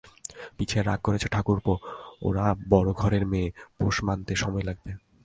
মিছে 0.57 0.79
রাগ 0.81 0.99
করছ 1.03 1.23
ঠাকুরপো, 1.33 1.73
ওরা 2.21 2.45
বড়োঘরের 2.69 3.23
মেয়ে, 3.31 3.49
পোষ 3.79 3.95
মানতে 4.07 4.33
সময় 4.35 4.65
লাগবে। 4.65 4.91